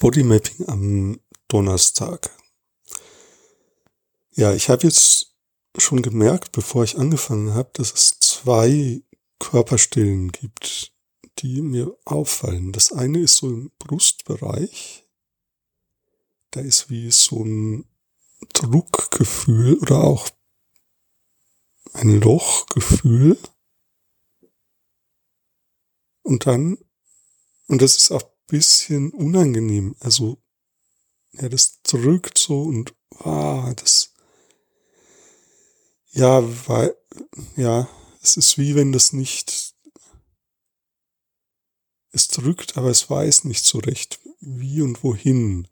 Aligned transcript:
Bodymapping 0.00 0.66
am 0.66 1.20
Donnerstag. 1.48 2.30
Ja, 4.30 4.54
ich 4.54 4.70
habe 4.70 4.84
jetzt 4.84 5.36
schon 5.76 6.00
gemerkt, 6.00 6.52
bevor 6.52 6.84
ich 6.84 6.96
angefangen 6.96 7.52
habe, 7.52 7.68
dass 7.74 7.92
es 7.92 8.18
zwei 8.18 9.02
Körperstellen 9.38 10.32
gibt, 10.32 10.94
die 11.40 11.60
mir 11.60 11.94
auffallen. 12.06 12.72
Das 12.72 12.92
eine 12.92 13.20
ist 13.20 13.36
so 13.36 13.50
im 13.50 13.72
Brustbereich. 13.78 15.06
Da 16.50 16.60
ist 16.60 16.88
wie 16.88 17.10
so 17.10 17.44
ein 17.44 17.84
Druckgefühl 18.54 19.78
oder 19.80 20.02
auch 20.02 20.30
ein 21.92 22.22
Lochgefühl. 22.22 23.38
Und 26.22 26.46
dann, 26.46 26.78
und 27.66 27.82
das 27.82 27.98
ist 27.98 28.10
auch 28.12 28.29
bisschen 28.50 29.12
unangenehm. 29.12 29.96
Also, 30.00 30.42
ja, 31.32 31.48
das 31.48 31.80
drückt 31.82 32.38
so 32.38 32.62
und, 32.62 32.94
ah, 33.20 33.72
das, 33.76 34.14
ja, 36.10 36.42
weil, 36.68 36.96
ja, 37.56 37.88
es 38.22 38.36
ist 38.36 38.58
wie 38.58 38.74
wenn 38.74 38.92
das 38.92 39.12
nicht, 39.12 39.74
es 42.12 42.28
drückt, 42.28 42.76
aber 42.76 42.90
es 42.90 43.08
weiß 43.08 43.44
nicht 43.44 43.64
so 43.64 43.78
recht, 43.78 44.20
wie 44.40 44.82
und 44.82 45.02
wohin. 45.04 45.68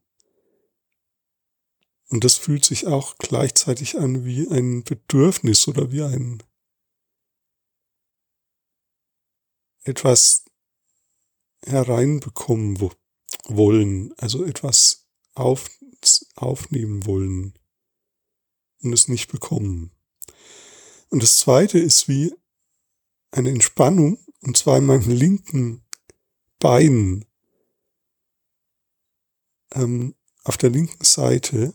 Und 2.10 2.24
das 2.24 2.36
fühlt 2.36 2.64
sich 2.64 2.86
auch 2.86 3.16
gleichzeitig 3.18 3.98
an 3.98 4.24
wie 4.24 4.48
ein 4.48 4.82
Bedürfnis 4.84 5.68
oder 5.68 5.90
wie 5.92 6.02
ein 6.02 6.42
etwas 9.84 10.44
hereinbekommen 11.68 12.80
wo, 12.80 12.90
wollen, 13.46 14.12
also 14.16 14.44
etwas 14.44 15.08
auf, 15.34 15.70
aufnehmen 16.36 17.06
wollen 17.06 17.54
und 18.82 18.92
es 18.92 19.08
nicht 19.08 19.30
bekommen. 19.30 19.92
Und 21.10 21.22
das 21.22 21.38
zweite 21.38 21.78
ist 21.78 22.08
wie 22.08 22.34
eine 23.30 23.50
Entspannung, 23.50 24.18
und 24.40 24.56
zwar 24.56 24.78
in 24.78 24.86
meinem 24.86 25.10
linken 25.10 25.84
Bein, 26.58 27.24
ähm, 29.72 30.14
auf 30.44 30.56
der 30.56 30.70
linken 30.70 31.04
Seite. 31.04 31.74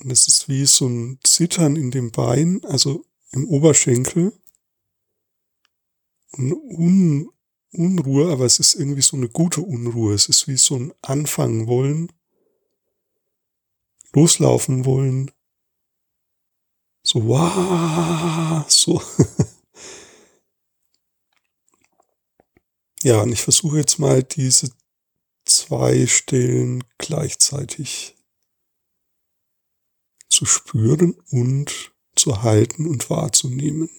Und 0.00 0.10
es 0.10 0.28
ist 0.28 0.48
wie 0.48 0.66
so 0.66 0.86
ein 0.86 1.18
Zittern 1.24 1.76
in 1.76 1.90
dem 1.90 2.12
Bein, 2.12 2.64
also 2.64 3.04
im 3.32 3.46
Oberschenkel 3.46 4.38
Un 6.32 7.28
Unruhe, 7.70 8.32
aber 8.32 8.46
es 8.46 8.58
ist 8.58 8.74
irgendwie 8.74 9.02
so 9.02 9.16
eine 9.16 9.28
gute 9.28 9.60
Unruhe. 9.60 10.14
Es 10.14 10.28
ist 10.28 10.48
wie 10.48 10.56
so 10.56 10.76
ein 10.76 10.92
Anfangen 11.02 11.66
wollen, 11.66 12.12
loslaufen 14.12 14.84
wollen. 14.84 15.30
So, 17.02 17.26
wow, 17.26 18.64
so. 18.70 19.02
ja, 23.02 23.22
und 23.22 23.32
ich 23.32 23.42
versuche 23.42 23.78
jetzt 23.78 23.98
mal 23.98 24.22
diese 24.22 24.70
zwei 25.44 26.06
Stellen 26.06 26.84
gleichzeitig 26.98 28.14
zu 30.28 30.44
spüren 30.44 31.14
und 31.30 31.92
zu 32.14 32.42
halten 32.42 32.86
und 32.86 33.10
wahrzunehmen. 33.10 33.90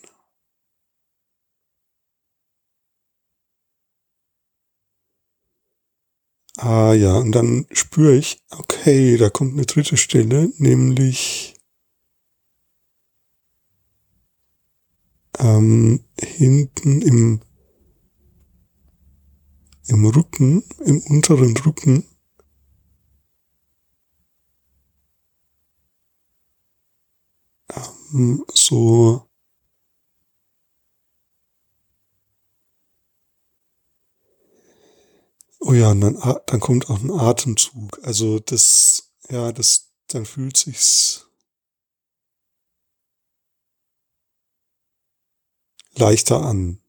Ah 6.62 6.94
ja, 6.94 7.18
und 7.18 7.32
dann 7.32 7.66
spüre 7.72 8.16
ich, 8.18 8.44
okay, 8.52 9.16
da 9.16 9.30
kommt 9.30 9.54
eine 9.54 9.66
dritte 9.66 9.96
Stelle, 9.96 10.52
nämlich 10.58 11.56
ähm, 15.40 16.04
hinten 16.20 17.02
im, 17.02 17.42
im 19.88 20.06
Rücken, 20.06 20.64
im 20.86 21.00
unteren 21.04 21.56
Rücken. 21.58 22.04
Ähm, 28.14 28.44
so 28.54 29.29
Oh 35.70 35.74
ja, 35.74 35.92
und 35.92 36.02
dann, 36.02 36.16
dann 36.48 36.60
kommt 36.60 36.90
auch 36.90 37.00
ein 37.00 37.12
Atemzug. 37.12 38.00
Also 38.02 38.40
das, 38.40 39.12
ja, 39.30 39.52
das, 39.52 39.92
dann 40.08 40.26
fühlt 40.26 40.58
sich's 40.58 41.28
leichter 45.94 46.42
an. 46.42 46.82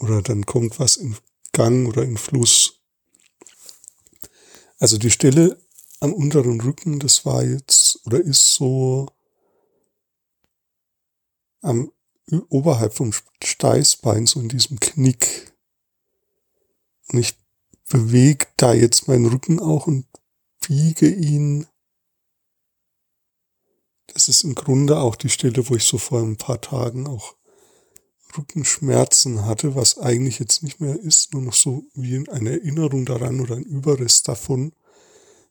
Oder 0.00 0.20
dann 0.20 0.46
kommt 0.46 0.80
was 0.80 0.96
in 0.96 1.16
Gang 1.52 1.86
oder 1.86 2.02
in 2.02 2.16
Fluss. 2.16 2.80
Also 4.80 4.98
die 4.98 5.12
Stelle 5.12 5.56
am 6.00 6.12
unteren 6.12 6.60
Rücken, 6.60 6.98
das 6.98 7.24
war 7.24 7.44
jetzt 7.44 8.04
oder 8.04 8.18
ist 8.18 8.52
so 8.52 9.06
am 11.60 11.92
oberhalb 12.48 12.94
vom 12.94 13.12
Steißbein, 13.44 14.26
so 14.26 14.40
in 14.40 14.48
diesem 14.48 14.80
Knick. 14.80 15.54
Und 17.12 17.20
ich 17.20 17.39
bewege 17.90 18.46
da 18.56 18.72
jetzt 18.72 19.08
meinen 19.08 19.26
Rücken 19.26 19.60
auch 19.60 19.86
und 19.86 20.06
biege 20.66 21.08
ihn. 21.08 21.66
Das 24.06 24.28
ist 24.28 24.42
im 24.44 24.54
Grunde 24.54 24.98
auch 25.00 25.16
die 25.16 25.28
Stelle, 25.28 25.68
wo 25.68 25.76
ich 25.76 25.84
so 25.84 25.98
vor 25.98 26.20
ein 26.20 26.36
paar 26.36 26.60
Tagen 26.60 27.06
auch 27.06 27.36
Rückenschmerzen 28.36 29.44
hatte, 29.44 29.74
was 29.74 29.98
eigentlich 29.98 30.38
jetzt 30.38 30.62
nicht 30.62 30.80
mehr 30.80 30.98
ist, 30.98 31.34
nur 31.34 31.42
noch 31.42 31.52
so 31.52 31.84
wie 31.94 32.28
eine 32.30 32.50
Erinnerung 32.52 33.04
daran 33.04 33.40
oder 33.40 33.56
ein 33.56 33.64
Überrest 33.64 34.28
davon 34.28 34.72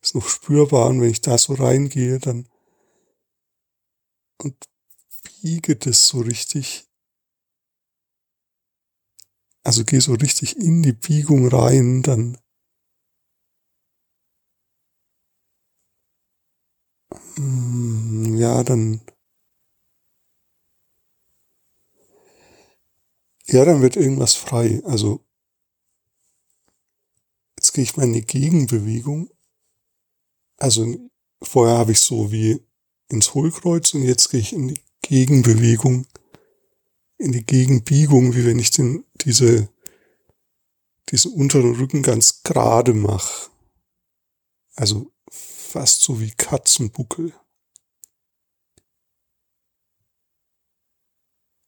ist 0.02 0.16
noch 0.16 0.28
spürbar. 0.28 0.90
Und 0.90 1.02
wenn 1.02 1.10
ich 1.10 1.22
da 1.22 1.38
so 1.38 1.54
reingehe, 1.54 2.20
dann 2.20 2.48
und 4.42 4.56
biege 5.42 5.76
das 5.76 6.08
so 6.08 6.22
richtig, 6.22 6.89
also 9.69 9.85
geh 9.85 10.00
so 10.00 10.16
richtig 10.16 10.57
in 10.57 10.81
die 10.81 10.94
Biegung 10.94 11.47
rein, 11.47 12.02
dann 12.02 12.40
mm, 17.38 18.35
ja, 18.40 18.63
dann 18.63 19.02
ja, 23.46 23.63
dann 23.63 23.84
wird 23.84 23.96
irgendwas 23.96 24.34
frei. 24.34 24.81
Also 24.85 25.24
jetzt 27.59 27.74
gehe 27.74 27.84
ich 27.84 27.96
mal 27.96 28.07
in 28.07 28.13
die 28.13 28.25
Gegenbewegung. 28.25 29.30
Also 30.57 31.12
vorher 31.44 31.78
habe 31.78 31.91
ich 31.91 32.00
so 32.00 32.31
wie 32.31 32.59
ins 33.07 33.36
Hohlkreuz 33.36 33.94
und 33.94 34.01
jetzt 34.01 34.31
gehe 34.31 34.40
ich 34.40 34.51
in 34.51 34.69
die 34.69 34.81
Gegenbewegung 35.03 36.07
in 37.19 37.34
die 37.34 37.46
Gegenbiegung, 37.46 38.34
wie 38.34 38.46
wenn 38.46 38.59
ich 38.59 38.72
den, 38.72 39.03
diese, 39.22 39.69
diesen 41.09 41.34
unteren 41.34 41.75
Rücken 41.75 42.02
ganz 42.03 42.44
gerade 42.44 42.94
mache. 42.94 43.50
Also 44.75 45.12
fast 45.30 46.02
so 46.02 46.19
wie 46.19 46.31
Katzenbuckel. 46.31 47.34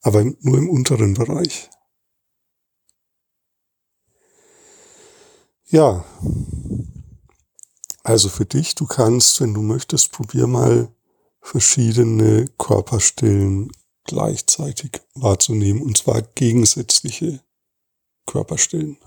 Aber 0.01 0.23
nur 0.23 0.57
im 0.57 0.69
unteren 0.69 1.13
Bereich. 1.13 1.69
Ja. 5.67 6.03
Also 8.03 8.29
für 8.29 8.45
dich, 8.45 8.75
du 8.75 8.87
kannst, 8.87 9.39
wenn 9.41 9.53
du 9.53 9.61
möchtest, 9.61 10.11
probier 10.11 10.47
mal 10.47 10.93
verschiedene 11.41 12.47
Körperstellen 12.57 13.71
gleichzeitig 14.11 15.01
wahrzunehmen, 15.15 15.81
und 15.81 15.97
zwar 15.97 16.21
gegensätzliche 16.21 17.41
Körperstellen. 18.25 18.97